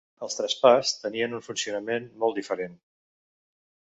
[0.27, 2.75] Els Trapas tenien un funcionament molt diferent.